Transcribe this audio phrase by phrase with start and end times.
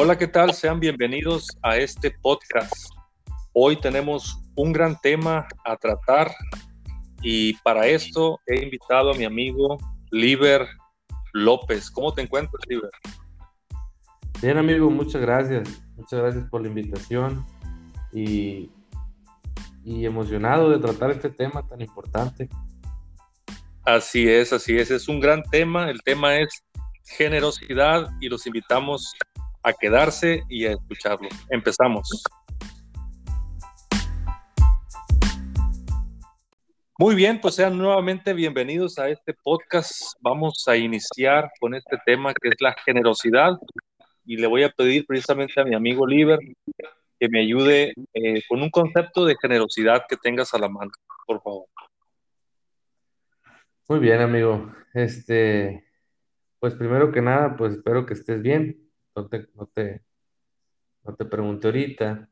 [0.00, 0.54] Hola, ¿qué tal?
[0.54, 2.72] Sean bienvenidos a este podcast.
[3.52, 6.32] Hoy tenemos un gran tema a tratar
[7.20, 9.76] y para esto he invitado a mi amigo
[10.12, 10.68] Liber
[11.32, 11.90] López.
[11.90, 12.92] ¿Cómo te encuentras, Liber?
[14.40, 15.82] Bien, amigo, muchas gracias.
[15.96, 17.44] Muchas gracias por la invitación
[18.12, 18.70] y,
[19.84, 22.48] y emocionado de tratar este tema tan importante.
[23.84, 24.92] Así es, así es.
[24.92, 25.90] Es un gran tema.
[25.90, 26.62] El tema es
[27.02, 29.12] generosidad y los invitamos
[29.68, 31.28] a quedarse y a escucharlo.
[31.50, 32.22] Empezamos.
[36.98, 40.14] Muy bien, pues sean nuevamente bienvenidos a este podcast.
[40.20, 43.52] Vamos a iniciar con este tema que es la generosidad
[44.24, 46.38] y le voy a pedir precisamente a mi amigo Liber
[47.20, 50.90] que me ayude eh, con un concepto de generosidad que tengas a la mano,
[51.26, 51.66] por favor.
[53.88, 54.72] Muy bien, amigo.
[54.94, 55.84] Este,
[56.58, 58.87] pues primero que nada, pues espero que estés bien
[59.18, 60.02] no te, no te,
[61.04, 62.28] no te pregunté ahorita,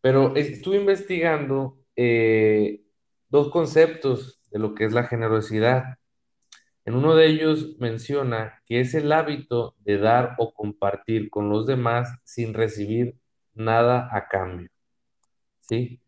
[0.00, 2.82] pero estuve investigando eh,
[3.28, 5.98] dos conceptos de lo que es la generosidad.
[6.84, 11.66] En uno de ellos menciona que es el hábito de dar o compartir con los
[11.66, 13.16] demás sin recibir
[13.54, 14.68] nada a cambio.
[15.60, 16.00] ¿Sí?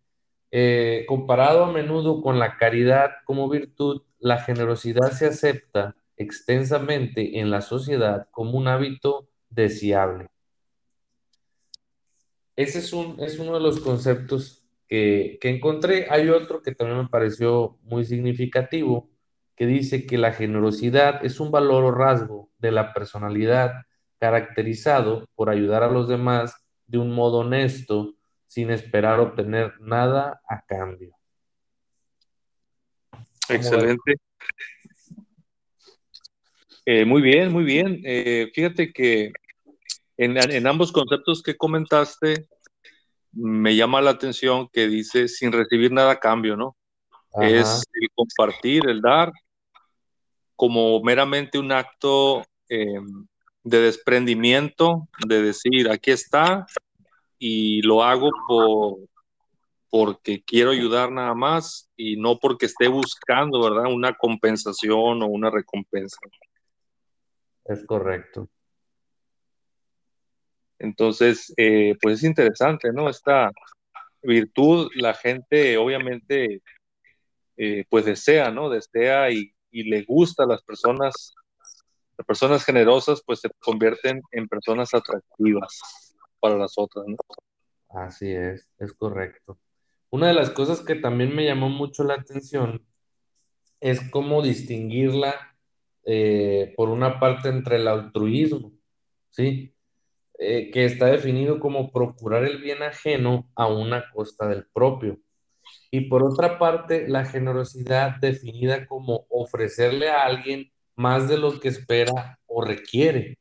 [0.51, 7.51] Eh, comparado a menudo con la caridad como virtud, la generosidad se acepta extensamente en
[7.51, 10.29] la sociedad como un hábito deseable.
[12.57, 16.07] Ese es, un, es uno de los conceptos que, que encontré.
[16.11, 19.09] Hay otro que también me pareció muy significativo,
[19.55, 23.73] que dice que la generosidad es un valor o rasgo de la personalidad
[24.19, 26.55] caracterizado por ayudar a los demás
[26.87, 28.15] de un modo honesto,
[28.47, 31.15] sin esperar obtener nada a cambio.
[33.49, 34.17] Excelente.
[36.91, 38.01] Eh, muy bien, muy bien.
[38.03, 39.31] Eh, fíjate que
[40.17, 42.47] en, ambos conceptos que comentaste,
[43.31, 46.77] me llama la atención que dice sin recibir nada a cambio, ¿no?
[47.43, 49.31] Es el compartir, el dar,
[50.57, 53.27] como meramente un acto em,
[53.65, 56.65] de desprendimiento, de decir, aquí está,
[57.39, 58.97] y lo hago por,
[59.91, 63.93] porque quiero ayudar nada más y no porque esté buscando, ¿verdad?
[63.93, 66.17] Una compensación o una recompensa.
[67.69, 68.49] Es correcto.
[70.79, 73.11] Entonces, eh, pues es interesante, ¿no?
[73.11, 73.53] Esta
[74.23, 76.63] virtud, la gente obviamente,
[77.57, 78.71] eh, pues desea, ¿no?
[78.71, 81.35] Desea y, le gusta a las personas,
[82.17, 87.17] las personas generosas, pues se convierten en personas atractivas para las otras, ¿no?
[87.91, 89.59] Así es, es correcto.
[90.11, 92.83] Una de las cosas que también me llamó mucho la atención
[93.79, 95.58] es cómo distinguirla
[96.11, 98.73] eh, por una parte entre el altruismo,
[99.29, 99.75] ¿sí?
[100.39, 105.19] Eh, que está definido como procurar el bien ajeno a una costa del propio.
[105.91, 111.69] Y por otra parte, la generosidad definida como ofrecerle a alguien más de lo que
[111.69, 113.37] espera o requiere.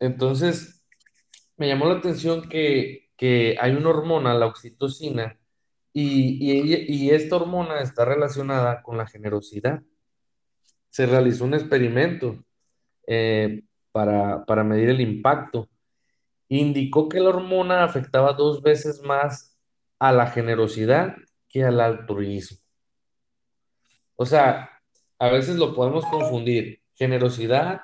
[0.00, 0.84] Entonces,
[1.56, 5.38] me llamó la atención que, que hay una hormona, la oxitocina,
[5.92, 9.82] y, y, y esta hormona está relacionada con la generosidad
[10.90, 12.44] se realizó un experimento
[13.06, 15.68] eh, para, para medir el impacto.
[16.48, 19.56] Indicó que la hormona afectaba dos veces más
[19.98, 21.16] a la generosidad
[21.48, 22.58] que al altruismo.
[24.16, 24.70] O sea,
[25.18, 27.82] a veces lo podemos confundir, generosidad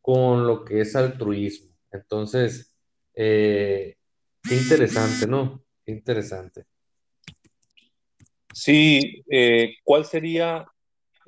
[0.00, 1.74] con lo que es altruismo.
[1.90, 2.74] Entonces,
[3.14, 3.96] eh,
[4.42, 5.64] qué interesante, ¿no?
[5.84, 6.66] Qué interesante.
[8.52, 10.66] Sí, eh, ¿cuál sería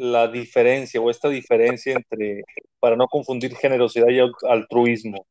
[0.00, 2.42] la diferencia o esta diferencia entre,
[2.80, 4.18] para no confundir generosidad y
[4.48, 5.26] altruismo?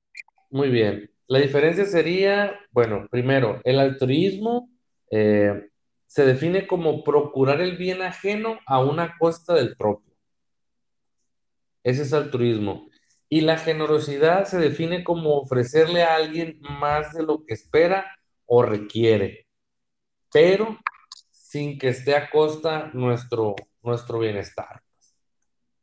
[0.51, 1.09] Muy bien.
[1.27, 4.69] La diferencia sería, bueno, primero, el altruismo
[5.09, 5.69] eh,
[6.05, 10.13] se define como procurar el bien ajeno a una costa del propio.
[11.83, 12.89] Ese es altruismo.
[13.27, 18.05] Y la generosidad se define como ofrecerle a alguien más de lo que espera
[18.45, 19.47] o requiere,
[20.31, 20.77] pero
[21.31, 24.81] sin que esté a costa nuestro, nuestro bienestar.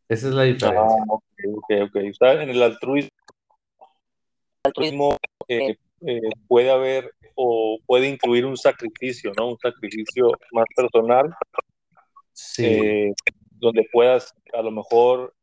[0.08, 0.80] Esa es la diferencia.
[0.80, 1.24] Ah, ok,
[1.56, 1.96] ok, ok.
[1.96, 3.10] en el altruismo,
[4.62, 5.16] altruismo
[5.48, 5.76] eh,
[6.06, 9.48] eh, puede haber o puede incluir un sacrificio, ¿no?
[9.48, 11.34] Un sacrificio más personal.
[12.32, 12.66] Sí.
[12.66, 13.14] Eh,
[13.58, 15.34] donde puedas a lo mejor,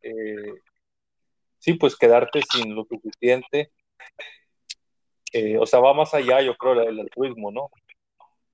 [1.57, 3.71] sí, pues quedarte sin lo suficiente.
[5.59, 7.69] o sea, va más allá, yo creo, el altruismo, ¿no?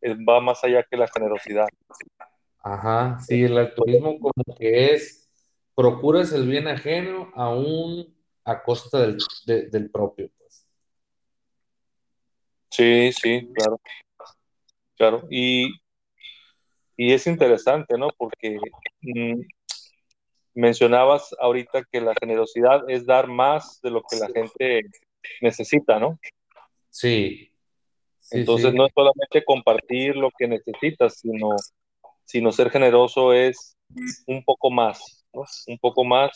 [0.01, 1.67] va más allá que la generosidad.
[2.61, 5.29] Ajá, sí, el altruismo como que es,
[5.75, 8.99] procuras el bien ajeno aún a costa
[9.45, 10.29] del, propio.
[10.37, 10.67] Pues.
[12.69, 13.79] Sí, sí, claro.
[14.97, 15.27] Claro.
[15.29, 15.69] Y,
[16.97, 18.09] y es interesante, ¿no?
[18.17, 18.57] Porque
[19.01, 19.41] mm,
[20.53, 24.81] mencionabas ahorita que la generosidad es dar más de lo que la gente
[25.41, 26.19] necesita, ¿no?
[26.89, 27.53] Sí.
[28.31, 31.55] Entonces no es solamente compartir lo que necesitas, sino,
[32.29, 33.75] sino ser generoso es
[34.27, 35.45] un poco más, ¿no?
[35.65, 36.29] Un poco más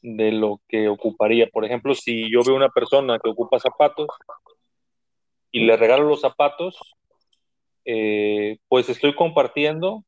[0.00, 1.46] de lo que ocuparía.
[1.52, 4.08] Por ejemplo, si yo veo una persona que ocupa zapatos
[5.52, 6.78] y le regalo los zapatos,
[7.84, 10.02] eh, pues estoy compartiendo,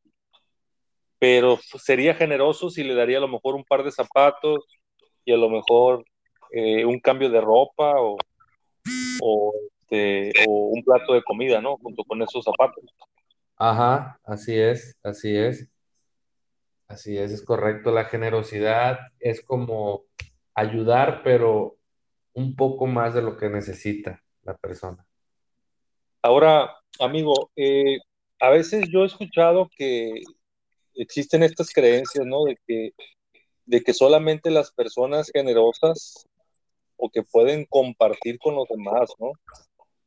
[1.18, 4.64] pero sería generoso si le daría a lo mejor un par de zapatos
[5.26, 6.02] y a lo mejor
[6.50, 8.16] eh, un cambio de ropa o,
[9.80, 11.76] este, o un plato de comida, ¿no?
[11.76, 12.84] Junto con esos zapatos.
[13.62, 15.68] Ajá, así es, así es.
[16.88, 17.92] Así es, es correcto.
[17.92, 20.04] La generosidad es como
[20.54, 21.76] ayudar, pero
[22.32, 25.06] un poco más de lo que necesita la persona.
[26.22, 27.98] Ahora, amigo, eh,
[28.40, 30.22] a veces yo he escuchado que
[30.94, 32.44] existen estas creencias, ¿no?
[32.44, 32.92] De que,
[33.66, 36.26] de que solamente las personas generosas
[36.96, 39.32] o que pueden compartir con los demás, ¿no?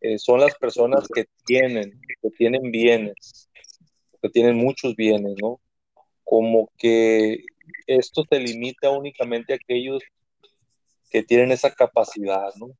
[0.03, 3.50] Eh, son las personas que tienen, que tienen bienes,
[4.21, 5.61] que tienen muchos bienes, ¿no?
[6.25, 7.45] Como que
[7.88, 10.03] esto se limita únicamente a aquellos
[11.09, 12.71] que tienen esa capacidad, ¿no?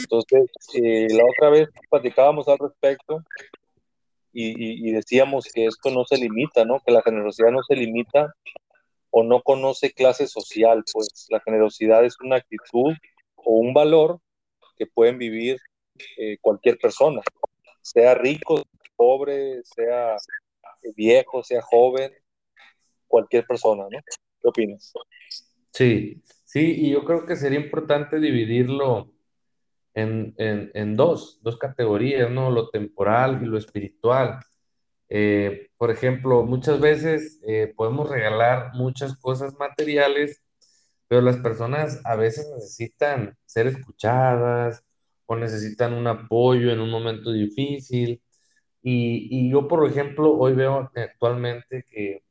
[0.00, 3.22] Entonces, eh, la otra vez platicábamos al respecto
[4.32, 6.80] y, decíamos que esto no se limita, ¿no?
[6.84, 8.34] Que la generosidad no se limita
[9.10, 12.92] o no conoce clase social, pues la generosidad es una actitud
[13.36, 14.18] o un valor
[14.76, 15.60] que pueden vivir
[16.16, 17.20] eh, cualquier persona,
[17.80, 18.62] sea rico,
[18.96, 20.16] pobre, sea
[20.96, 22.12] viejo, sea joven,
[23.06, 23.98] cualquier persona, ¿no?
[24.42, 24.92] ¿Qué opinas?
[25.70, 29.10] Sí, sí, y yo creo que sería importante dividirlo
[29.94, 32.50] en, dos, dos categorías, ¿no?
[32.50, 34.40] Lo temporal y lo espiritual.
[35.08, 40.42] Eh, por ejemplo, muchas veces eh, podemos regalar muchas cosas materiales,
[41.06, 44.84] pero las personas a veces necesitan ser escuchadas
[45.26, 48.22] o necesitan un apoyo en un momento difícil.
[48.82, 52.22] Y, yo, por ejemplo, hoy veo actualmente que,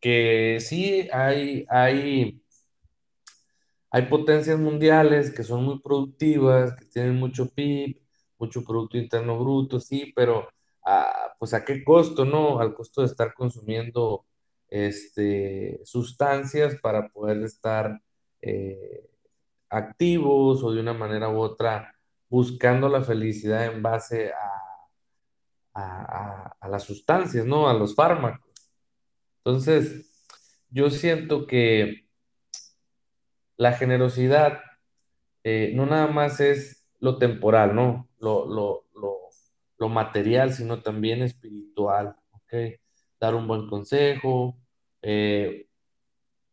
[0.00, 2.44] que sí hay, hay
[3.94, 8.02] hay potencias mundiales que son muy productivas, que tienen mucho PIB,
[8.38, 10.48] mucho Producto Interno Bruto, sí, pero
[10.84, 12.58] ah, pues a qué costo, ¿no?
[12.58, 14.26] Al costo de estar consumiendo
[14.68, 18.00] este, sustancias para poder estar
[18.42, 19.10] eh,
[19.76, 21.94] activos o de una manera u otra
[22.28, 24.32] buscando la felicidad en base
[25.74, 27.68] a, a las sustancias, ¿no?
[27.68, 28.50] A los fármacos.
[29.38, 30.10] Entonces,
[30.70, 32.08] yo siento que
[33.56, 34.60] la generosidad
[35.44, 38.08] eh, no nada más es lo temporal, ¿no?
[38.18, 38.80] Lo, lo,
[39.86, 42.54] material, sino también espiritual, ¿ok?
[43.20, 44.56] Dar un buen consejo,
[45.02, 45.68] eh,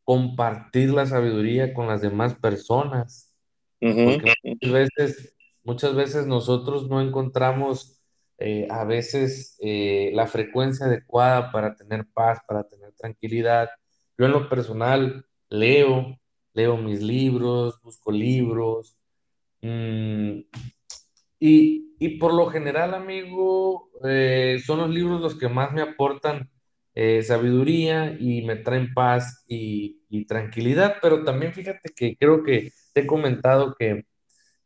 [0.04, 3.34] compartir la sabiduría con las demás personas,
[3.80, 8.02] porque muchas veces, muchas veces nosotros no encontramos
[8.38, 13.70] eh, a veces la frecuencia adecuada para tener paz, para tener tranquilidad.
[14.18, 16.18] Yo en lo personal leo,
[16.54, 18.98] leo mis libros, busco libros.
[19.62, 20.42] Mm,
[21.40, 26.50] y, por lo general, amigo, eh, son los libros los que más me aportan
[27.04, 30.98] eh, sabiduría y me traen paz y, tranquilidad.
[31.02, 34.06] Pero también fíjate que creo que te he comentado que,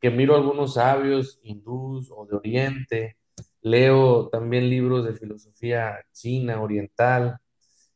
[0.02, 3.18] que miro algunos sabios hindús o de Oriente.
[3.62, 7.38] Leo también libros de filosofía china, oriental.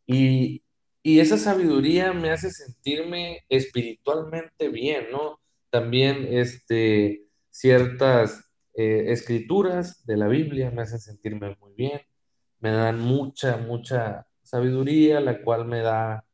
[0.08, 0.64] Y,
[1.04, 5.42] y esa sabiduría me hace sentirme espiritualmente bien, ¿no?
[5.70, 8.42] También este, ciertas
[8.76, 12.02] eh, escrituras de la Biblia me hacen sentirme muy bien,
[12.60, 16.26] me dan mucha, mucha sabiduría, la cual me da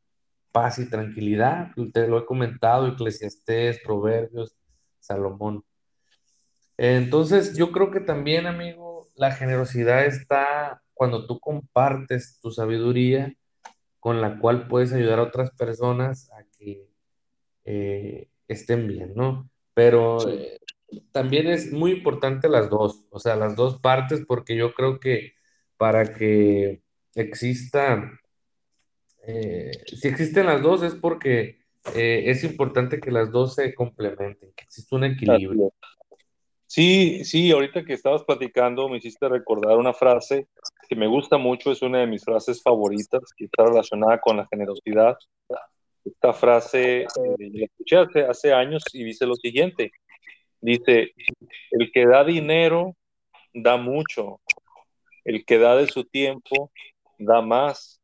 [0.51, 1.72] paz y tranquilidad.
[1.93, 4.55] Te lo he comentado, Eclesiastés, Proverbios,
[5.00, 5.63] Salomón.
[6.77, 13.34] Entonces, yo creo que también, amigo, la generosidad está cuando tú compartes tu sabiduría
[14.00, 16.88] con la cual puedes ayudar a otras personas a que
[17.65, 19.50] eh, estén bien, ¿no?
[19.74, 20.60] Pero eh,
[21.12, 25.34] también es muy importante las dos, o sea, las dos partes, porque yo creo que
[25.77, 26.85] para que
[27.15, 28.12] exista,
[29.25, 34.63] eh, si existen las dos es porque es importante que las dos se complementen, que
[34.63, 35.72] exista un equilibrio.
[36.65, 40.48] Sí, sí, ahorita que estabas platicando me hiciste recordar una frase
[40.89, 44.48] que me gusta mucho, es una de mis frases favoritas, que está relacionada con la
[44.50, 45.15] generosidad.
[46.03, 47.07] Esta frase eh,
[47.38, 49.91] la escuché hace, hace años y dice lo siguiente,
[50.65, 51.13] Dice,
[51.69, 52.95] el que da dinero
[53.53, 54.41] da mucho,
[55.24, 56.72] el que da de su tiempo
[57.17, 58.01] da más,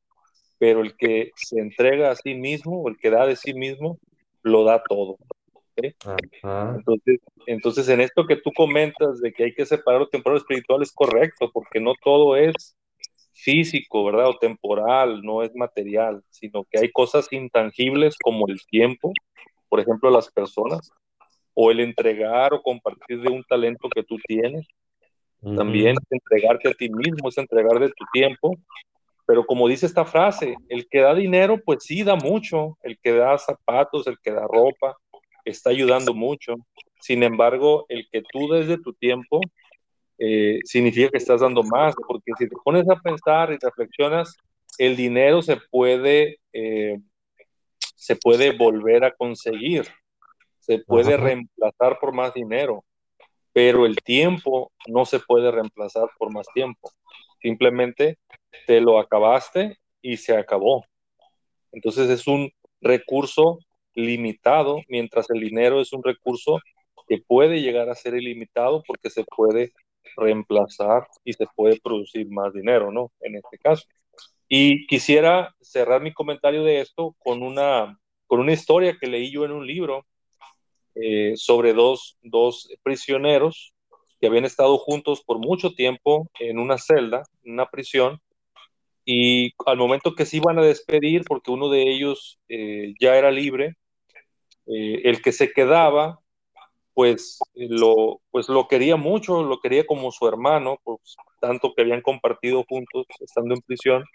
[0.57, 3.97] pero el que se entrega a sí mismo, o el que da de sí mismo,
[4.43, 5.17] lo da todo.
[6.77, 10.41] Entonces, entonces, en esto que tú comentas de que hay que separar lo temporal y
[10.41, 12.75] espiritual es correcto, porque no todo es
[13.33, 14.27] físico, ¿verdad?
[14.27, 19.11] O temporal, no es material, sino que hay cosas intangibles como el tiempo,
[19.69, 20.91] por ejemplo, las personas,
[21.53, 24.67] o el entregar o compartir de un talento que tú tienes.
[25.55, 28.55] También entregarte a ti mismo, es entregar de tu tiempo.
[29.25, 32.77] Pero como dice esta frase, el que da dinero, pues sí da mucho.
[32.83, 34.97] El que da zapatos, el que da ropa,
[35.45, 36.55] está ayudando mucho.
[36.99, 39.41] Sin embargo, el que tú des de tu tiempo
[40.17, 44.35] eh, significa que estás dando más, porque si te pones a pensar y reflexionas,
[44.77, 46.99] el dinero se puede, eh,
[47.95, 49.87] se puede volver a conseguir,
[50.59, 52.83] se puede reemplazar por más dinero,
[53.51, 56.91] pero el tiempo no se puede reemplazar por más tiempo.
[57.41, 58.17] Simplemente
[58.67, 60.85] te lo acabaste y se acabó.
[61.71, 63.59] Entonces es un recurso
[63.93, 66.59] limitado, mientras el dinero es un recurso
[67.07, 69.73] que puede llegar a ser ilimitado porque se puede
[70.15, 73.11] reemplazar y se puede producir más dinero, ¿no?
[73.21, 73.85] En este caso.
[74.47, 79.45] Y quisiera cerrar mi comentario de esto con una, con una historia que leí yo
[79.45, 80.05] en un libro
[80.95, 83.70] eh, sobre dos, dos prisioneros
[84.21, 88.21] que habían estado juntos por mucho tiempo en una celda, en una prisión,
[89.03, 93.31] y al momento que se iban a despedir, porque uno de ellos eh, ya era
[93.31, 93.77] libre,
[94.67, 96.19] eh, el que se quedaba,
[96.93, 102.01] pues lo, pues lo quería mucho, lo quería como su hermano, pues tanto que habían
[102.01, 104.05] compartido juntos estando en prisión,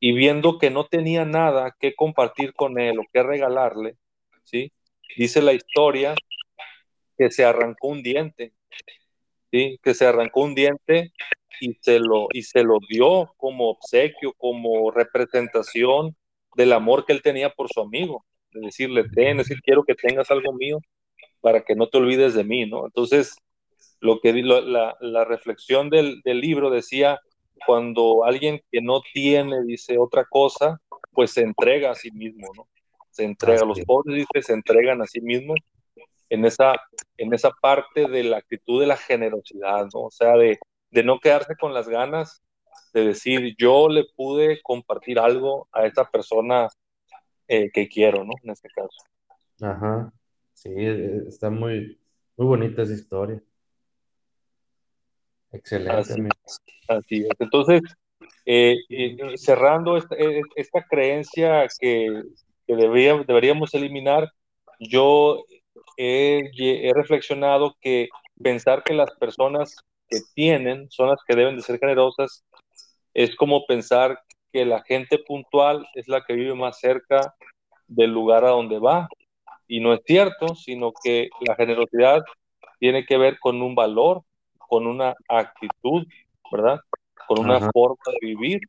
[0.00, 3.96] y viendo que no tenía nada que compartir con él o que regalarle,
[4.42, 4.70] ¿sí?
[5.16, 6.14] Dice la historia
[7.16, 8.52] que se arrancó un diente,
[9.54, 9.78] ¿sí?
[9.82, 11.12] Que se arrancó un diente
[11.60, 16.16] y se lo, y se lo dio como obsequio, como representación
[16.56, 19.94] del amor que él tenía por su amigo de decirle, ten, es decir, quiero que
[19.94, 20.78] tengas algo mío
[21.40, 22.84] para que no te olvides de mí, ¿no?
[22.86, 23.36] Entonces,
[24.00, 27.20] lo que la, la reflexión del, del, libro decía,
[27.64, 30.80] cuando alguien que no tiene dice otra cosa,
[31.12, 32.68] pues se entrega a sí mismo, ¿no?
[33.10, 35.58] Se entrega, los pobres dice, se entregan a sí mismos
[36.28, 36.74] en esa,
[37.16, 40.02] en esa parte de la actitud de la generosidad, ¿no?
[40.02, 40.58] O sea, de,
[40.90, 42.42] de no quedarse con las ganas
[42.92, 46.68] de decir, yo le pude compartir algo a esa persona
[47.48, 48.32] eh, que quiero, ¿no?
[48.42, 48.98] En este caso.
[49.60, 50.12] Ajá,
[50.52, 51.98] sí, eh, está muy,
[52.36, 53.42] muy bonita esa historia.
[55.52, 56.28] Excelente.
[56.88, 57.28] Así, es.
[57.38, 57.82] Entonces,
[58.46, 58.76] eh,
[59.36, 60.16] cerrando esta,
[60.56, 62.22] esta, creencia que,
[62.66, 64.32] que deberíamos eliminar,
[64.78, 65.44] yo
[65.96, 68.08] he, he, reflexionado que
[68.42, 69.76] pensar que las personas
[70.08, 72.44] que tienen son las que deben de ser generosas
[73.14, 74.18] es como pensar
[74.52, 77.34] que la gente puntual es la que vive más cerca
[77.86, 79.08] del lugar a donde va.
[79.66, 82.22] Y no es cierto, sino que la generosidad
[82.78, 84.22] tiene que ver con un valor,
[84.58, 86.06] con una actitud,
[86.50, 86.80] ¿verdad?
[87.26, 88.60] Con una forma de vivir.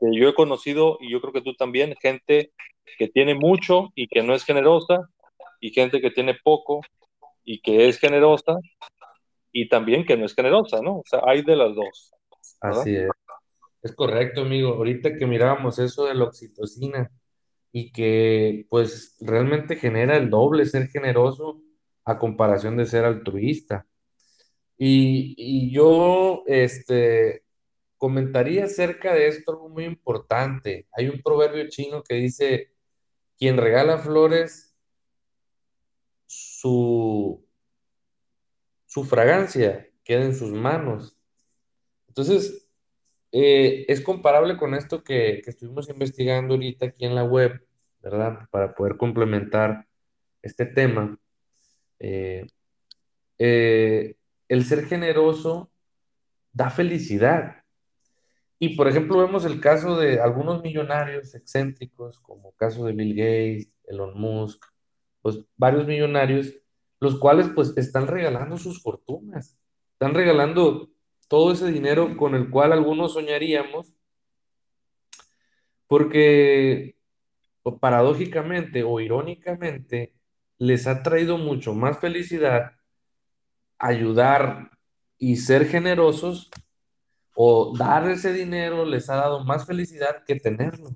[0.00, 2.52] Que yo he conocido, y yo creo que tú también, gente
[2.98, 5.08] que tiene mucho y que no es generosa,
[5.60, 6.80] y gente que tiene poco
[7.44, 8.56] y que es generosa,
[9.52, 10.98] y también que no es generosa, ¿no?
[10.98, 12.12] O sea, hay de las dos.
[12.60, 13.08] Así es.
[13.82, 14.74] Es correcto, amigo.
[14.74, 17.10] Ahorita que mirábamos eso de la oxitocina
[17.72, 21.62] y que pues realmente genera el doble ser generoso
[22.04, 23.86] a comparación de ser altruista.
[24.78, 27.42] Y, yo este,
[27.96, 30.86] comentaría acerca de esto algo muy importante.
[30.92, 32.72] Hay un proverbio chino que dice,
[33.36, 34.67] quien regala flores,
[36.60, 37.46] su,
[38.86, 41.16] su fragancia queda en sus manos.
[42.08, 42.68] Entonces,
[43.30, 47.64] eh, es comparable con esto que, estuvimos investigando ahorita aquí en la web,
[48.02, 48.48] ¿verdad?
[48.50, 49.86] Para poder complementar
[50.42, 51.16] este tema.
[52.00, 52.48] Eh,
[53.38, 54.16] eh,
[54.48, 55.70] el ser generoso
[56.52, 57.62] da felicidad.
[58.58, 63.14] Y por ejemplo, vemos el caso de algunos millonarios excéntricos, como el caso de Bill
[63.14, 64.64] Gates, Elon Musk,
[65.22, 66.54] pues varios millonarios,
[67.00, 69.58] los cuales pues están regalando sus fortunas,
[69.92, 70.90] están regalando
[71.28, 73.94] todo ese dinero con el cual algunos soñaríamos,
[75.86, 76.96] porque
[77.80, 80.14] paradójicamente o irónicamente
[80.58, 82.72] les ha traído mucho más felicidad
[83.78, 84.70] ayudar
[85.18, 86.50] y ser generosos
[87.34, 90.90] o dar ese dinero les ha dado más felicidad que tenerlo.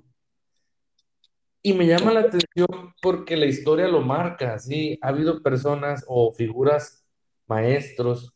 [1.65, 2.67] Y me llama la atención
[3.01, 4.99] porque la historia lo marca, ¿sí?
[5.01, 7.05] Ha habido personas o figuras,
[7.47, 8.33] maestros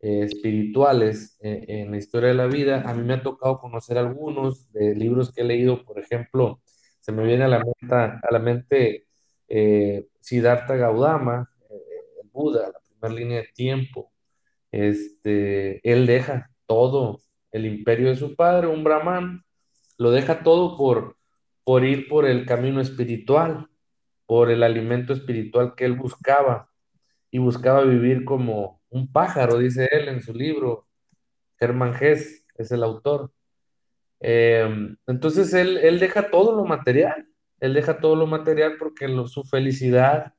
[0.00, 2.82] eh, espirituales eh, en la historia de la vida.
[2.84, 6.60] A mí me ha tocado conocer algunos de libros que he leído, por ejemplo,
[6.98, 9.06] se me viene a la mente, a la mente
[9.46, 14.10] eh, Siddhartha Gaudama, el Buda, la primera línea de tiempo.
[14.72, 17.20] Este, él deja todo
[17.52, 19.44] el imperio de su padre, un brahman,
[19.96, 21.16] lo deja todo por
[21.64, 23.68] por ir por el camino espiritual,
[24.26, 26.70] por el alimento espiritual que él buscaba
[27.30, 30.86] y buscaba vivir como un pájaro, dice él en su libro.
[31.58, 33.32] Germán Gess es el autor.
[34.20, 37.26] Em, entonces él, él, deja todo lo material,
[37.60, 40.34] él deja todo lo material porque su felicidad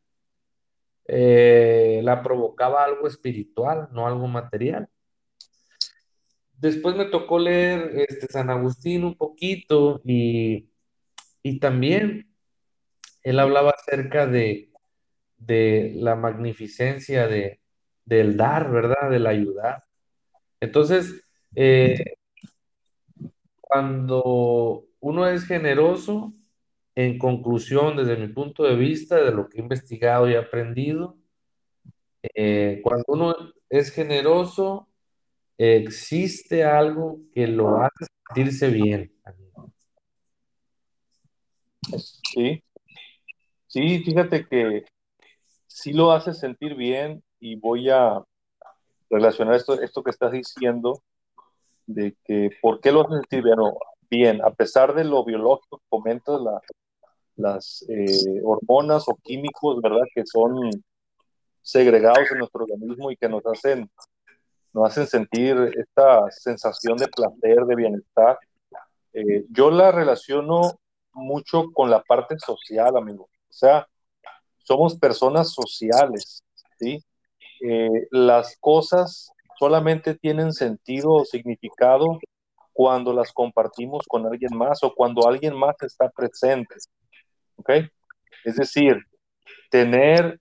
[1.08, 4.90] eh, la provocaba algo espiritual, no algo material.
[6.58, 10.70] Después me tocó leer este, San Agustín un poquito y
[11.46, 12.28] y también
[13.22, 14.72] él hablaba acerca de,
[15.94, 17.60] la magnificencia de,
[18.04, 19.12] del dar, ¿verdad?
[19.12, 19.84] De la ayudar.
[20.60, 21.22] Entonces,
[21.54, 22.16] eh,
[23.62, 26.34] cuando uno es generoso,
[26.96, 31.16] en conclusión, desde mi punto de vista, de lo que he investigado y aprendido,
[32.24, 33.36] eh, cuando uno
[33.70, 34.90] es generoso,
[35.60, 39.15] existe algo que lo hace sentirse bien.
[42.34, 42.64] Sí,
[43.68, 44.86] sí, fíjate que
[45.68, 48.24] sí lo hace sentir bien y voy a
[49.10, 51.04] relacionar esto, esto que estás diciendo
[51.86, 53.58] de que por qué lo hace sentir bien,
[54.10, 56.42] bien a pesar de lo biológico que comentas,
[57.36, 60.06] las eh, hormonas o químicos, ¿verdad?
[60.14, 60.72] Que son
[61.62, 63.90] segregados en nuestro organismo y que nos hacen,
[64.74, 68.40] nos hacen sentir esta sensación de placer, de bienestar.
[69.14, 70.80] Eh, yo la relaciono
[71.16, 73.24] mucho con la parte social, amigo.
[73.24, 73.88] O sea,
[74.60, 76.44] somos personas sociales,
[76.80, 77.04] ¿sí?
[77.62, 82.20] Eh, las cosas solamente tienen sentido o significado
[82.74, 86.76] cuando las compartimos con alguien más o cuando alguien más está presente,
[87.56, 87.70] ¿ok?
[88.44, 88.98] Es decir,
[89.70, 90.40] tener,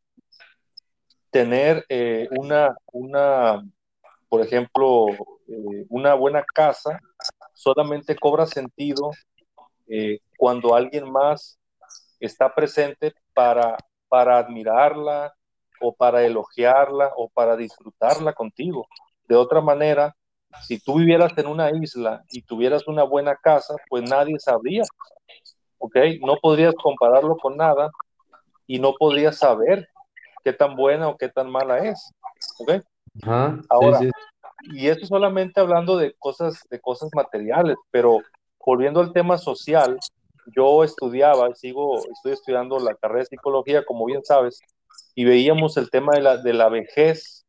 [1.31, 3.63] tener eh, una, una,
[4.29, 5.07] por ejemplo,
[5.47, 6.99] eh, una buena casa
[7.53, 9.13] solamente cobra sentido
[9.87, 11.59] eh, cuando alguien más
[12.21, 13.77] está presente para,
[14.09, 15.35] para admirarla
[15.81, 18.87] o para elogiarla o para disfrutarla contigo.
[19.29, 20.15] De otra manera,
[20.63, 24.83] si tú vivieras en una isla y tuvieras una buena casa, pues nadie sabría,
[25.79, 25.97] ¿ok?
[26.21, 27.91] No podrías compararlo con nada
[28.67, 29.89] y no podrías saber
[30.43, 32.13] qué tan buena o qué tan mala es,
[32.59, 32.73] ¿ok?
[33.69, 34.01] Ahora,
[34.63, 38.21] y esto solamente hablando de cosas, de cosas materiales, pero
[38.65, 39.99] volviendo al tema social,
[40.55, 44.61] yo estudiaba, sigo, estoy estudiando la carrera de psicología, como bien sabes,
[45.15, 47.47] y veíamos el tema de la, de la vejez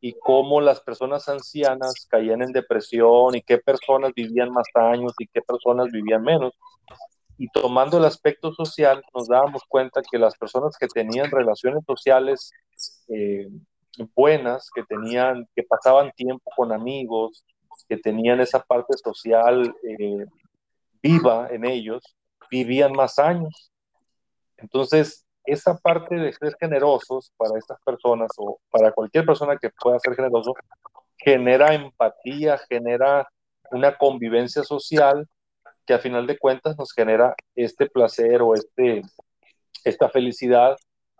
[0.00, 5.26] y cómo las personas ancianas caían en depresión y qué personas vivían más años y
[5.26, 6.52] qué personas vivían menos.
[7.38, 12.52] Y tomando el aspecto social, nos dábamos cuenta que las personas que tenían relaciones sociales
[13.08, 13.48] eh,
[14.14, 17.44] buenas, que tenían, que pasaban tiempo con amigos,
[17.88, 20.26] que tenían esa parte social eh,
[21.04, 22.16] viva en ellos,
[22.50, 23.70] vivían más años.
[24.56, 29.98] Entonces, esa parte de ser generosos para estas personas o para cualquier persona que pueda
[29.98, 30.54] ser generoso,
[31.18, 33.28] genera empatía, genera
[33.70, 35.28] una convivencia social
[35.86, 39.02] que a final de cuentas nos genera este placer o este,
[39.84, 40.74] esta felicidad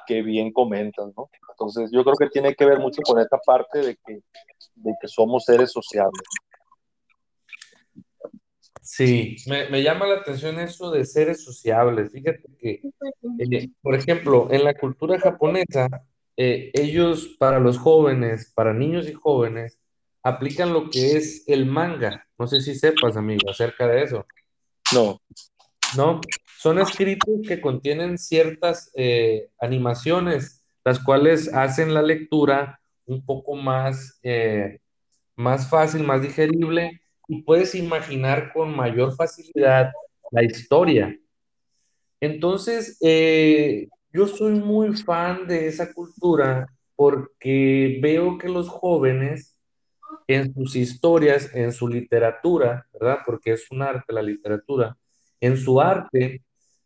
[0.06, 1.12] que bien comentas.
[1.50, 4.20] Entonces yo creo que tiene que ver mucho con esta parte de que,
[4.76, 6.22] de que somos seres sociales.
[8.84, 12.12] Sí, me, llama la atención eso de seres sociables.
[12.12, 12.82] Fíjate que,
[13.38, 15.88] eh, por ejemplo, en la cultura japonesa,
[16.36, 19.78] eh, ellos para los jóvenes, para niños y jóvenes,
[20.22, 22.26] aplican lo que es el manga.
[22.38, 24.26] No sé si sepas, amigo, acerca de eso.
[24.92, 25.22] No.
[25.96, 26.20] No,
[26.58, 34.20] son escritos que contienen ciertas eh, animaciones, las cuales hacen la lectura un poco más,
[35.36, 39.92] más fácil, más digerible y puedes imaginar con mayor facilidad
[40.30, 41.18] la historia.
[42.20, 49.56] Entonces, eh, yo soy muy fan de esa cultura porque veo que los jóvenes
[50.26, 53.18] en sus historias, en su literatura, ¿verdad?
[53.26, 54.96] Porque es un arte la literatura,
[55.40, 56.42] en su arte,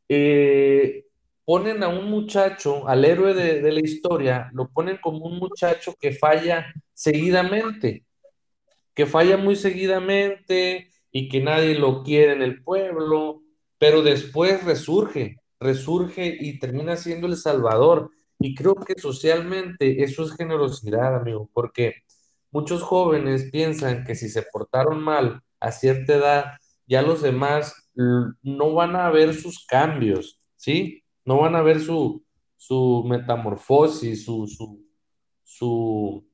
[0.08, 1.04] eh,
[1.44, 5.94] ponen a un muchacho, al héroe de, de la historia, lo ponen como un muchacho
[6.00, 8.04] que falla seguidamente
[8.98, 13.42] que falla muy seguidamente y que nadie lo quiere en el pueblo,
[13.78, 18.10] pero después resurge resurge y termina siendo el salvador.
[18.40, 21.94] Y creo que socialmente eso es generosidad, amigo, porque
[22.50, 26.44] muchos jóvenes piensan que si se portaron mal a cierta edad,
[26.84, 31.04] ya los demás no van a ver sus cambios, ¿sí?
[31.24, 32.24] No van a ver su,
[32.56, 34.84] su metamorfosis, su, su,
[35.44, 36.26] su,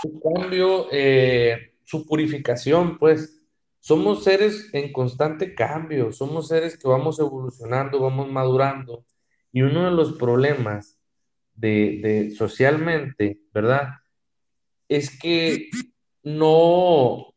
[0.00, 3.36] su cambio, eh, su purificación, pues.
[3.82, 9.06] Somos seres en constante cambio, somos seres que vamos evolucionando, vamos madurando.
[9.52, 11.00] Y uno de los problemas
[11.54, 13.88] de, de socialmente, ¿verdad?
[14.86, 15.70] Es que
[16.22, 17.34] no,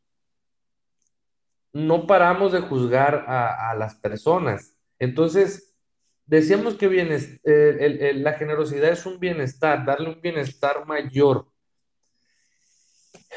[1.74, 4.78] no paramos de juzgar a, las personas.
[5.00, 5.76] Entonces,
[6.26, 6.86] decíamos que
[7.44, 11.48] eh, la generosidad es un bienestar, darle un bienestar mayor.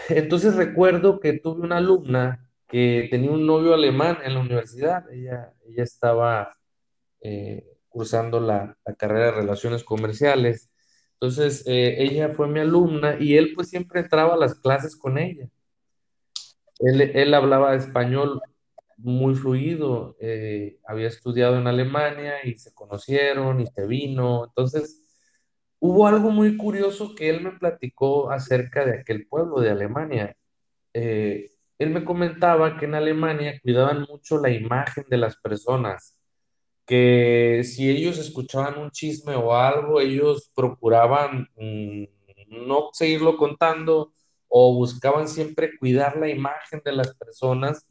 [0.09, 5.11] Entonces recuerdo que tuve una alumna que tenía un novio alemán en la universidad.
[5.11, 6.57] Ella, ella estaba
[7.21, 10.71] eh, cursando la, carrera de relaciones comerciales.
[11.15, 15.19] Entonces, eh, ella fue mi alumna y él pues siempre entraba a las clases con
[15.19, 15.49] ella.
[16.79, 18.43] Él, hablaba español
[18.99, 24.45] muy fluido, eh, había estudiado en Alemania y se conocieron y se vino.
[24.47, 25.06] Entonces,
[25.87, 30.37] hubo algo muy curioso que él me platicó acerca de aquel pueblo de Alemania.
[30.93, 36.17] Eh, él me comentaba que en Alemania cuidaban mucho la imagen de las personas,
[36.87, 42.05] que si ellos escuchaban un chisme o algo, ellos procuraban mm,
[42.67, 44.13] no seguirlo contando
[44.49, 47.87] o buscaban siempre cuidar la imagen de las personas,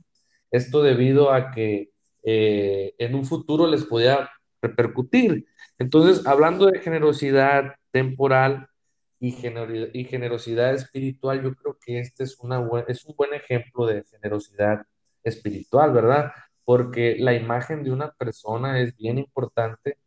[0.51, 1.91] esto debido a que
[2.23, 4.29] eh, en un futuro les podía
[4.62, 5.45] repercutir.
[5.77, 8.67] Entonces, hablando de generosidad temporal
[9.21, 12.38] y, generosidad espiritual, yo creo que este es,
[12.89, 14.86] es un buen ejemplo de generosidad
[15.23, 16.34] espiritual, ¿verdad?
[16.65, 19.97] Porque la imagen de una persona es bien importante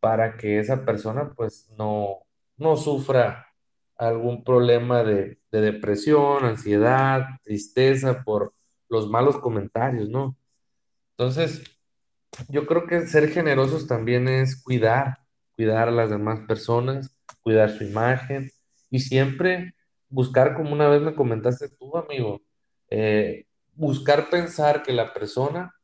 [0.00, 2.26] para que esa persona pues no,
[2.58, 3.46] no sufra
[3.96, 8.52] algún problema de, depresión, ansiedad, tristeza por
[8.90, 10.36] los malos comentarios, ¿no?
[11.16, 11.64] Entonces,
[12.50, 15.19] yo creo que ser generosos también es cuidar,
[15.60, 18.50] cuidar a las demás personas, cuidar su imagen
[18.90, 19.74] y siempre
[20.08, 22.40] buscar, como una vez me comentaste tú, amigo,
[22.88, 23.44] eh,
[23.74, 25.74] buscar pensar que la persona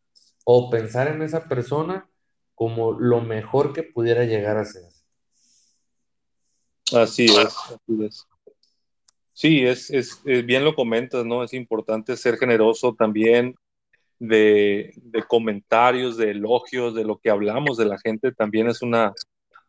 [0.46, 2.08] o pensar en esa persona
[2.54, 4.84] como lo mejor que pudiera llegar a ser.
[6.94, 8.26] Así es, así es.
[9.34, 11.44] Sí, es, es, bien lo comentas, ¿no?
[11.44, 13.54] Es importante ser generoso también
[14.18, 19.12] de, de, comentarios, de elogios, de lo que hablamos de la gente, también es una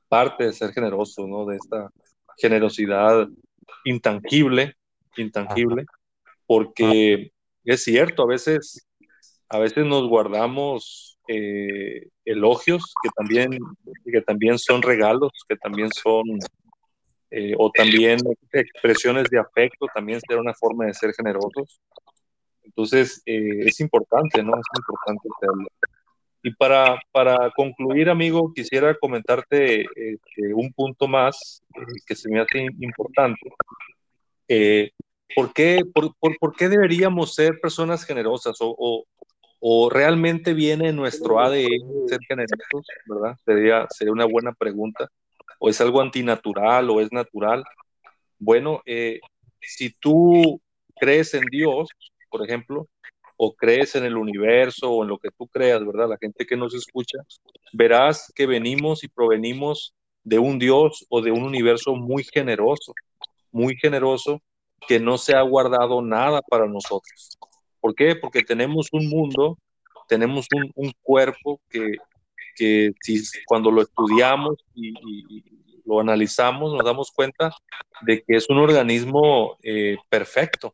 [0.07, 1.45] parte de ser generoso, ¿no?
[1.45, 1.89] De esta
[2.37, 3.27] generosidad
[3.85, 4.75] intangible,
[5.17, 5.85] intangible,
[6.45, 7.31] porque
[7.63, 8.87] es cierto, a veces,
[9.49, 13.57] a veces nos guardamos eh, elogios que también,
[14.05, 16.23] que también son regalos, que también son
[17.29, 18.19] eh, o también
[18.53, 21.81] expresiones de afecto, también será una forma de ser generosos.
[22.63, 24.53] Entonces, eh, es importante, ¿no?
[24.53, 25.67] Es importante hacerlo.
[26.43, 32.39] Y para, para concluir, amigo, quisiera comentarte este, un punto más eh, que se me
[32.39, 33.49] hace importante.
[35.35, 38.57] ¿por, qué, por, por, por, qué deberíamos ser personas generosas?
[38.61, 39.05] O, o,
[39.59, 42.85] o, realmente viene nuestro ADN ser generosos?
[43.07, 43.35] ¿Verdad?
[43.43, 45.09] Sería, sería una buena pregunta
[45.59, 47.63] o es algo antinatural o es natural.
[48.39, 49.19] Bueno, eh,
[49.59, 50.61] si tú
[50.99, 51.89] crees en Dios,
[52.29, 52.87] por ejemplo,
[53.37, 56.09] o crees en el universo o en lo que tú creas, ¿verdad?
[56.09, 57.19] La gente que nos escucha,
[57.71, 62.93] verás que venimos y provenimos de un Dios o de un universo muy generoso,
[63.51, 64.41] muy generoso,
[64.87, 67.37] que no se ha guardado nada para nosotros.
[67.79, 68.15] ¿Por qué?
[68.15, 69.57] Porque tenemos un mundo,
[70.07, 71.93] tenemos un, cuerpo que,
[72.55, 75.43] que si, cuando lo estudiamos y,
[75.85, 77.49] lo analizamos, nos damos cuenta
[78.01, 80.73] de que es un organismo eh, perfecto.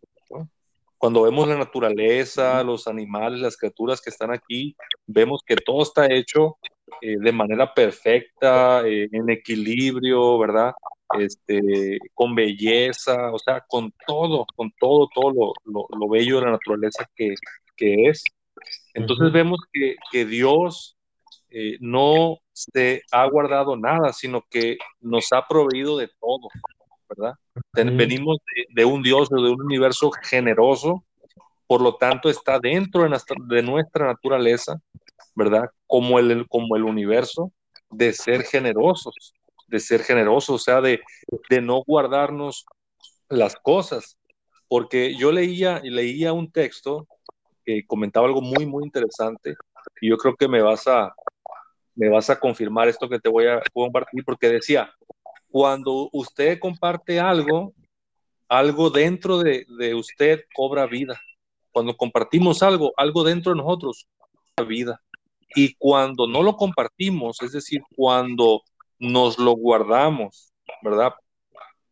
[1.04, 4.74] Cuando vemos la naturaleza, los animales, las criaturas que están aquí,
[5.06, 6.56] vemos que todo está hecho
[7.02, 10.72] eh, de manera perfecta, eh, en equilibrio, ¿verdad?
[11.20, 16.52] Este, con belleza, o sea, con todo, con todo, todo lo, lo, bello de la
[16.52, 17.34] naturaleza que,
[17.76, 18.24] que es.
[18.94, 20.96] Entonces vemos que, que Dios
[21.50, 26.48] eh, no se ha guardado nada, sino que nos ha proveído de todo,
[27.16, 27.36] ¿verdad?
[27.74, 28.38] Venimos
[28.74, 31.04] de, un Dios, de un universo generoso,
[31.68, 34.80] por lo tanto está dentro de nuestra, naturaleza,
[35.36, 35.70] ¿verdad?
[35.88, 37.52] Como el, como el universo,
[37.90, 39.34] de ser generosos,
[39.68, 41.02] de ser generosos, o sea, de,
[41.50, 42.66] de no guardarnos
[43.30, 44.18] las cosas.
[44.68, 47.08] Porque yo leía, leía un texto
[47.66, 49.56] que comentaba algo muy, muy interesante
[50.02, 51.14] y yo creo que me vas a,
[51.96, 54.92] me vas a confirmar esto que te voy a compartir, porque decía,
[55.54, 57.76] cuando usted comparte algo,
[58.50, 61.22] algo dentro de, usted cobra vida.
[61.72, 65.02] Cuando compartimos algo, algo dentro de nosotros cobra vida.
[65.56, 68.64] Y cuando no lo compartimos, es decir, cuando
[68.98, 71.14] nos lo guardamos, ¿verdad?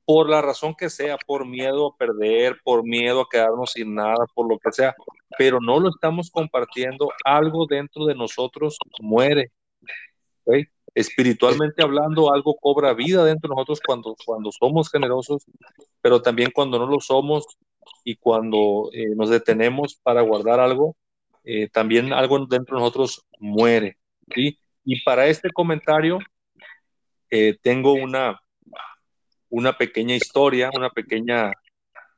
[0.06, 4.26] Por la razón que sea, por miedo a perder, por miedo a quedarnos sin nada,
[4.34, 4.96] por lo que sea,
[5.38, 9.52] pero no lo estamos compartiendo, algo dentro de nosotros muere.
[10.94, 15.46] Espiritualmente hablando, algo cobra vida dentro de nosotros cuando, cuando somos generosos,
[16.02, 17.46] pero también cuando no lo somos
[18.04, 20.96] y cuando eh, nos detenemos para guardar algo,
[21.44, 23.98] eh, también algo dentro de nosotros muere.
[24.34, 24.58] ¿sí?
[24.84, 26.20] Y para este comentario
[27.30, 28.42] eh, tengo una,
[29.50, 31.54] una pequeña historia, una pequeña,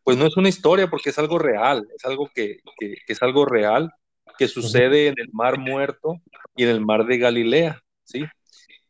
[0.03, 3.21] pues no es una historia porque es algo real, es algo que, que, que es
[3.21, 3.93] algo real
[4.37, 6.21] que sucede en el Mar Muerto
[6.55, 7.81] y en el Mar de Galilea.
[8.03, 8.23] ¿sí?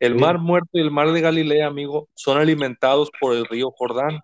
[0.03, 4.19] El Mar Muerto y el Mar de Galilea, amigo, son alimentados por el río Jordán.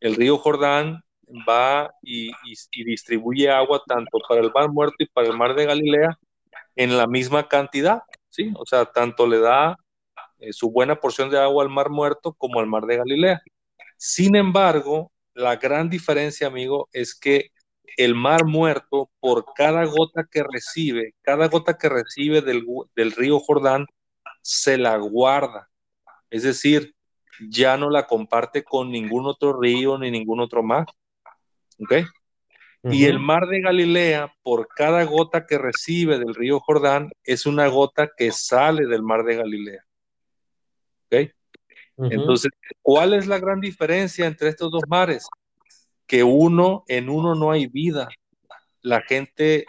[0.00, 1.02] El río Jordán
[1.46, 2.32] va y,
[2.82, 6.18] distribuye agua tanto para el Mar Muerto y para el Mar de Galilea
[6.74, 8.50] en la misma cantidad, ¿sí?
[8.56, 9.76] O sea, tanto le da
[10.38, 13.42] eh, su buena porción de agua al Mar Muerto como al Mar de Galilea.
[13.98, 17.50] Sin embargo, la gran diferencia, amigo, es que
[17.98, 22.64] el Mar Muerto, por cada gota que recibe, cada gota que recibe del,
[22.96, 23.84] del río Jordán,
[24.42, 25.70] se la guarda.
[26.30, 26.94] Es decir,
[27.48, 30.86] ya no la comparte con ningún otro río ni ningún otro mar.
[31.78, 31.94] ¿Ok?
[32.84, 37.68] Y el mar de Galilea, por cada gota que recibe del río Jordán, es una
[37.68, 39.84] gota que sale del mar de Galilea.
[41.06, 41.30] ¿Ok?
[42.10, 42.50] Entonces,
[42.80, 45.28] ¿cuál es la gran diferencia entre estos dos mares?
[46.06, 48.08] Que uno, en uno no hay vida.
[48.80, 49.66] La gente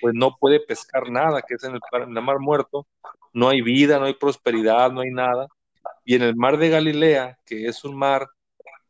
[0.00, 2.88] pues no puede pescar nada, que es en el, en el mar muerto,
[3.36, 5.46] no hay vida, no hay prosperidad, no hay nada.
[6.06, 8.26] Y en el mar de Galilea, que es un mar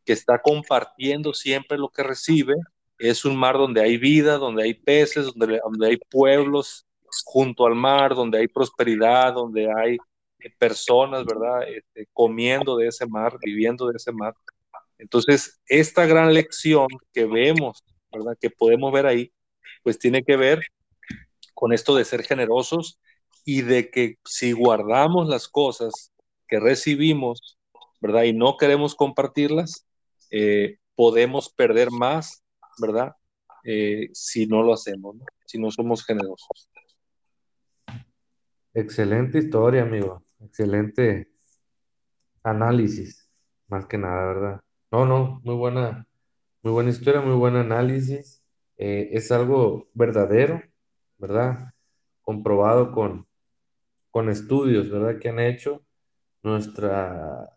[0.04, 2.54] que está compartiendo siempre lo que recibe,
[2.96, 6.86] es un mar donde hay vida, donde hay peces, donde, donde hay pueblos
[7.24, 9.98] junto al mar, donde hay prosperidad, donde hay
[10.60, 11.68] personas, ¿verdad?
[11.68, 14.32] Este, comiendo de ese mar, viviendo de ese mar.
[14.96, 17.82] Entonces, esta gran lección que vemos,
[18.12, 18.38] ¿verdad?
[18.40, 19.32] Que podemos ver ahí,
[19.82, 20.60] pues tiene que ver
[21.52, 23.00] con esto de ser generosos
[23.46, 26.12] y de que si guardamos las cosas
[26.48, 27.56] que recibimos,
[28.00, 28.24] ¿verdad?
[28.24, 29.86] Y no queremos compartirlas,
[30.32, 32.42] eh, podemos perder más,
[32.82, 33.12] ¿verdad?
[33.62, 35.24] Eh, si no lo hacemos, ¿no?
[35.46, 36.68] si no somos generosos.
[38.74, 40.24] Excelente historia, amigo.
[40.40, 41.28] Excelente
[42.42, 43.30] análisis,
[43.68, 44.60] más que nada, ¿verdad?
[44.90, 46.06] No, no, muy buena,
[46.62, 48.42] muy buena historia, muy buen análisis.
[48.76, 50.62] Eh, es algo verdadero,
[51.18, 51.72] ¿verdad?
[52.22, 53.25] Comprobado con,
[54.16, 55.18] con estudios, ¿verdad?
[55.20, 55.84] Que han hecho
[56.42, 57.52] nuestra,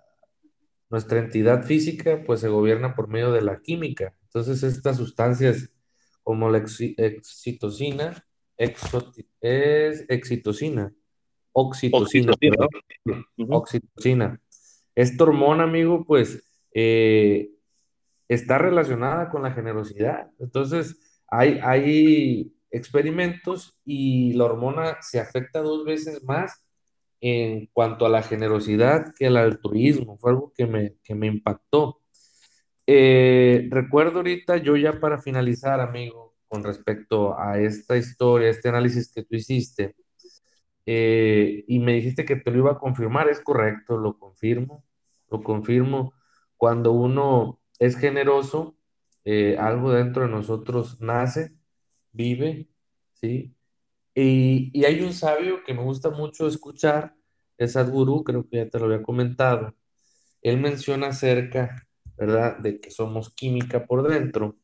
[0.90, 4.14] nuestra entidad física, pues se gobierna por medio de la química.
[4.24, 5.72] Entonces, estas sustancias
[6.22, 8.26] como la excitocina,
[8.58, 10.94] es excitocina,
[11.54, 12.34] oxitocina,
[13.38, 14.42] oxitocina.
[14.96, 16.44] Esta hormona, amigo, pues
[16.74, 17.52] eh,
[18.28, 20.30] está relacionada con la generosidad.
[20.40, 26.66] Entonces, hay, hay experimentos y la hormona se afecta dos veces más
[27.22, 30.18] en cuanto a la generosidad que el altruismo.
[30.18, 32.02] Fue algo que me, que me impactó.
[32.88, 39.12] Eh, recuerdo ahorita, yo ya para finalizar, amigo, con respecto a esta historia, este análisis
[39.14, 39.96] que tú hiciste,
[40.86, 44.84] eh, y me dijiste que te lo iba a confirmar, es correcto, lo confirmo,
[45.30, 46.14] lo confirmo.
[46.58, 48.76] Cuando uno es generoso,
[49.24, 51.59] eh, algo dentro de nosotros nace
[52.20, 52.68] vive,
[53.14, 53.56] ¿sí?
[54.14, 57.16] Y, hay un sabio que me gusta mucho escuchar,
[57.58, 59.74] es Sadhguru, creo que ya te lo había comentado.
[60.42, 64.58] Él menciona acerca, ¿verdad?, de que somos química por dentro.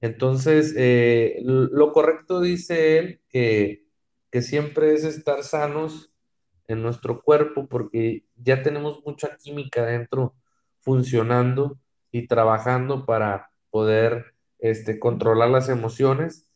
[0.00, 3.86] Entonces, eh, lo correcto dice él que,
[4.30, 6.12] que siempre es estar sanos
[6.68, 10.34] en nuestro cuerpo porque ya tenemos mucha química dentro
[10.80, 11.78] funcionando
[12.12, 16.47] y trabajando para poder este, controlar las emociones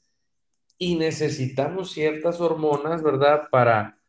[0.82, 3.44] y necesitamos ciertas hormonas, ¿verdad?
[3.52, 4.00] Para,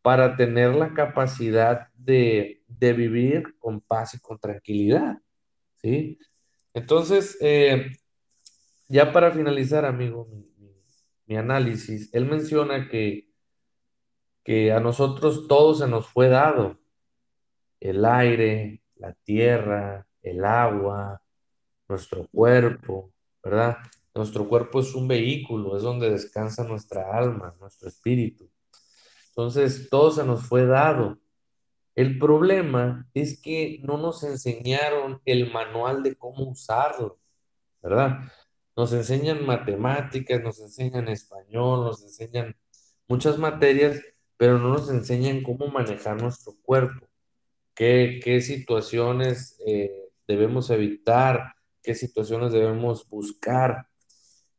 [0.00, 5.18] para tener la capacidad de, vivir con paz y con tranquilidad,
[5.74, 6.16] ¿sí?
[6.72, 7.90] Entonces, eh,
[8.86, 10.28] ya para finalizar, amigo,
[11.26, 13.28] mi, análisis, él menciona que,
[14.44, 16.78] que a nosotros todo se nos fue dado,
[17.80, 21.20] el aire, la tierra, el agua,
[21.88, 23.78] nuestro cuerpo, ¿verdad?
[24.18, 28.50] Nuestro cuerpo es un vehículo, es donde descansa nuestra alma, nuestro espíritu.
[29.28, 31.20] Entonces, todo se nos fue dado.
[31.94, 37.20] El problema es que no nos enseñaron el manual de cómo usarlo,
[37.80, 38.18] ¿verdad?
[38.76, 42.56] Nos enseñan matemáticas, nos enseñan español, nos enseñan
[43.06, 44.02] muchas materias,
[44.36, 47.06] pero no nos enseñan cómo manejar nuestro cuerpo,
[47.72, 51.54] qué, qué situaciones eh, debemos evitar,
[51.84, 53.86] qué situaciones debemos buscar.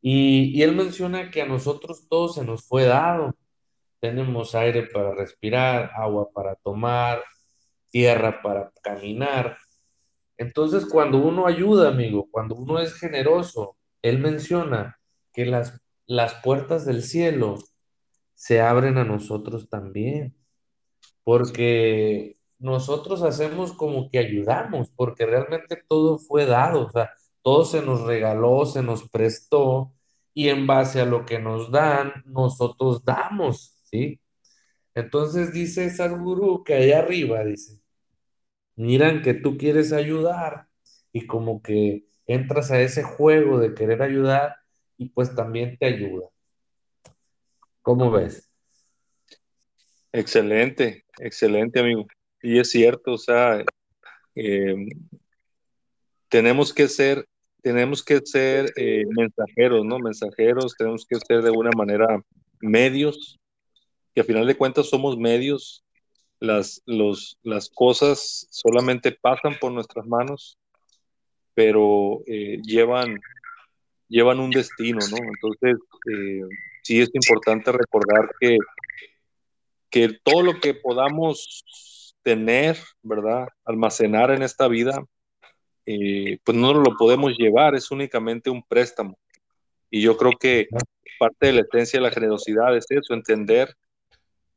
[0.02, 3.34] Y, él menciona que a nosotros todo se nos fue dado.
[4.00, 7.22] Tenemos aire para respirar, agua para tomar,
[7.90, 9.58] tierra para caminar.
[10.38, 14.98] Entonces, cuando uno ayuda, amigo, cuando uno es generoso, él menciona
[15.32, 17.58] que las, las puertas del cielo
[18.34, 20.34] se abren a nosotros también,
[21.24, 27.10] porque nosotros hacemos como que ayudamos, porque realmente todo fue dado, o sea,
[27.42, 29.92] todo se nos regaló, se nos prestó,
[30.34, 34.20] y en base a lo que nos dan, nosotros damos, ¿sí?
[34.94, 37.80] Entonces dice Sadhguru que allá arriba, dice,
[38.76, 40.66] miran que tú quieres ayudar
[41.12, 44.56] y como que entras a ese juego de querer ayudar
[44.96, 46.28] y pues también te ayuda.
[47.82, 48.50] ¿Cómo ves?
[50.12, 52.06] Excelente, excelente amigo.
[52.42, 53.64] Y es cierto, o sea,
[54.34, 54.74] eh,
[56.28, 57.26] tenemos que ser,
[57.62, 59.98] tenemos que ser eh, mensajeros, ¿no?
[59.98, 62.22] Mensajeros, tenemos que ser de alguna manera
[62.60, 63.38] medios,
[64.14, 65.84] que a final de cuentas somos medios,
[66.40, 70.58] las, los, las cosas solamente pasan por nuestras manos,
[71.54, 73.20] pero eh, llevan,
[74.08, 75.16] llevan un destino, ¿no?
[75.18, 75.76] Entonces,
[76.10, 76.42] eh,
[76.82, 78.56] sí es importante recordar que,
[79.90, 83.48] que todo lo que podamos tener, ¿verdad?
[83.64, 85.04] Almacenar en esta vida,
[85.92, 89.18] eh, pues no lo podemos llevar, es únicamente un préstamo.
[89.90, 90.68] Y yo creo que
[91.18, 93.74] parte de la esencia de la generosidad es eso, entender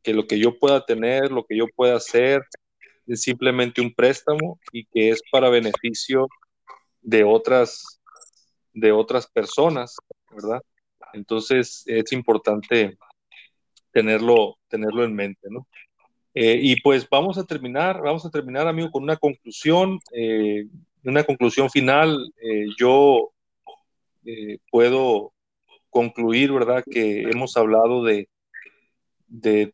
[0.04, 2.44] que lo que yo pueda tener, lo que yo pueda hacer,
[3.08, 6.28] es simplemente un préstamo y que es para beneficio
[7.02, 8.00] de otras,
[8.72, 9.96] de otras personas,
[10.30, 10.62] ¿verdad?
[11.14, 12.96] Entonces es importante
[13.92, 15.68] tenerlo, tenerlo en mente, ¿no?
[16.36, 20.68] Eh, y pues vamos a terminar, vamos a terminar, amigo, con una conclusión, eh,
[21.04, 22.32] una conclusión final.
[22.42, 23.32] Eh, yo
[24.72, 25.34] puedo
[25.90, 26.84] concluir, ¿verdad?
[26.90, 28.30] Que hemos hablado de,
[29.28, 29.74] de,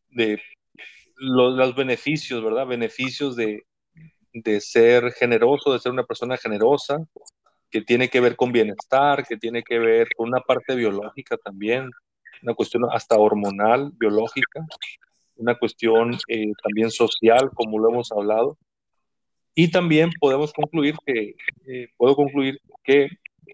[1.15, 2.68] los, beneficios, ¿verdad?
[2.68, 3.63] Beneficios de,
[4.34, 6.98] de ser generoso, de ser una persona generosa,
[7.70, 11.89] que tiene que ver con bienestar, que tiene que ver con una parte biológica también,
[12.42, 14.65] una cuestión hasta hormonal, biológica,
[15.36, 18.58] una cuestión eh, también social, como lo hemos hablado.
[19.55, 21.35] Y también podemos concluir que,
[21.67, 23.09] eh, puedo concluir que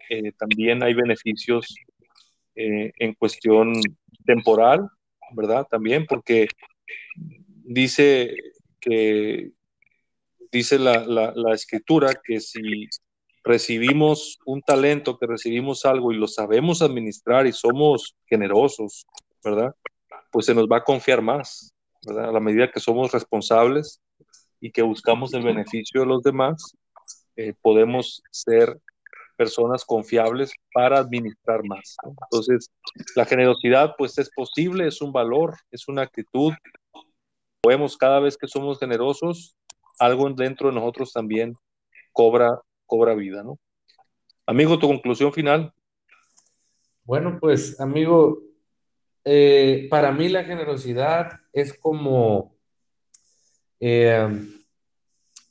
[0.10, 1.74] eh, también hay beneficios
[2.56, 3.74] eh, en cuestión
[4.26, 4.88] temporal,
[5.32, 5.66] ¿verdad?
[5.70, 6.48] También porque
[7.64, 8.36] dice
[8.80, 9.52] que
[10.52, 12.88] dice la, la, la, escritura que si
[13.44, 19.06] recibimos un talento, que recibimos algo y lo sabemos administrar y somos generosos,
[19.44, 19.74] ¿verdad?
[20.32, 21.74] Pues se nos va a confiar más,
[22.06, 22.30] ¿verdad?
[22.30, 24.02] A la medida que somos responsables
[24.66, 26.76] y que buscamos el beneficio de los demás,
[27.36, 28.80] eh, podemos ser
[29.38, 31.96] personas confiables para administrar más.
[32.04, 32.16] ¿no?
[32.32, 32.72] Entonces,
[33.16, 36.52] la generosidad pues es posible, es un valor, es una actitud.
[37.62, 39.56] Podemos cada vez que somos generosos,
[40.00, 41.54] algo dentro de nosotros también
[42.12, 43.60] cobra, cobra vida, ¿no?
[44.48, 45.74] Amigo, tu conclusión final.
[47.04, 48.42] Bueno, pues amigo,
[49.26, 52.55] eh, para mí la generosidad es como
[53.80, 54.28] eh,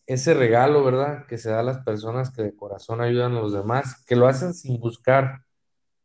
[0.06, 1.26] ese regalo, ¿verdad?
[1.26, 4.26] Que se da a las personas que de corazón ayudan a los demás, que lo
[4.26, 5.42] hacen sin buscar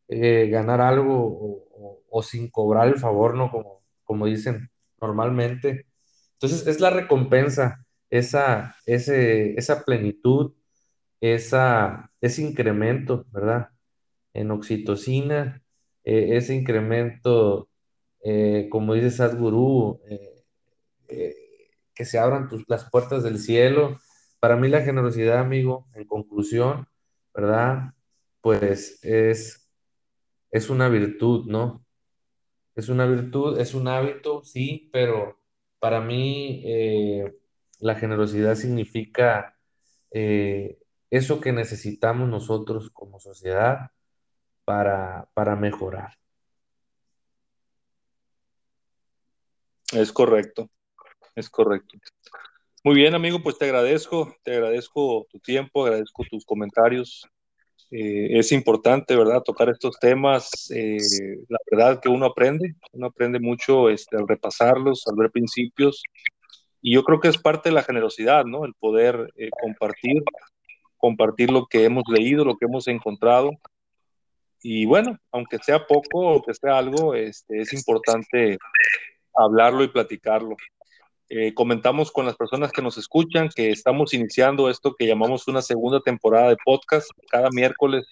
[0.08, 1.66] eh, ganar algo
[2.10, 3.50] o, sin cobrar el favor, ¿no?
[3.50, 5.86] Como, como dicen normalmente.
[6.34, 10.54] Entonces, es la recompensa esa, ese, esa plenitud,
[11.20, 13.68] esa, ese incremento, ¿verdad?
[14.34, 15.62] En oxitocina,
[16.04, 17.68] eh, ese incremento,
[18.70, 20.00] como dice Sadhguru,
[22.00, 23.98] que se abran tus, las puertas del cielo.
[24.40, 26.88] Para mí la generosidad, amigo, en conclusión,
[27.34, 27.92] ¿verdad?
[28.40, 29.70] Pues es,
[30.50, 31.84] es una virtud, ¿no?
[32.74, 35.38] Es una virtud, es un hábito, sí, pero
[35.78, 37.36] para mí eh,
[37.80, 39.58] la generosidad significa
[40.10, 40.78] eh,
[41.10, 43.90] eso que necesitamos nosotros como sociedad
[44.64, 46.14] para, para mejorar.
[49.92, 50.70] Es correcto,
[51.34, 51.98] es correcto.
[52.84, 57.28] Muy bien, amigo, pues te agradezco, te agradezco tu tiempo, agradezco tus comentarios
[57.92, 60.70] Eh, es importante, ¿verdad?, tocar estos temas.
[60.70, 60.98] Eh,
[61.48, 66.02] la verdad que uno aprende, uno aprende mucho este, al repasarlos, al ver principios.
[66.80, 68.64] Y yo creo que es parte de la generosidad, ¿no?
[68.64, 70.22] El poder eh, compartir,
[70.98, 73.50] compartir lo que hemos leído, lo que hemos encontrado.
[74.62, 78.58] Y bueno, aunque sea poco o que sea algo, este, es importante
[79.34, 80.56] hablarlo y platicarlo.
[81.32, 85.62] Eh, comentamos con las personas que nos escuchan que estamos iniciando esto que llamamos una
[85.62, 87.08] segunda temporada de podcast.
[87.30, 88.04] Cada miércoles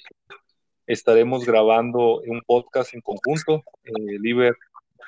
[0.86, 4.56] estaremos grabando un podcast en conjunto, eh, Liber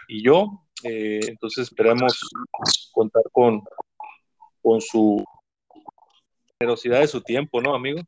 [0.08, 0.64] y yo.
[0.82, 2.18] Eh, entonces esperamos
[2.90, 3.62] contar con,
[4.60, 5.24] con su
[6.58, 8.02] generosidad de su tiempo, ¿no, amigo?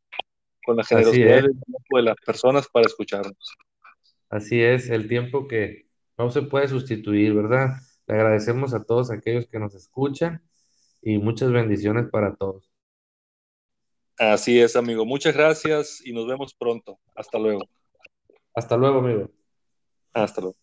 [0.66, 3.54] Con la generosidad de las personas para escucharnos.
[4.28, 5.86] Así es, el tiempo que
[6.18, 7.76] no se puede sustituir, ¿verdad?
[8.12, 10.42] Agradecemos a todos aquellos que nos escuchan
[11.00, 12.70] y muchas bendiciones para todos.
[14.18, 15.04] Así es, amigo.
[15.04, 16.98] Muchas gracias y nos vemos pronto.
[17.14, 17.64] Hasta luego.
[18.54, 19.30] Hasta luego, amigo.
[20.12, 20.56] Hasta luego.